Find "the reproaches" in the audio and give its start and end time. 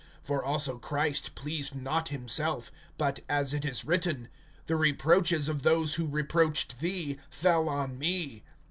4.65-5.47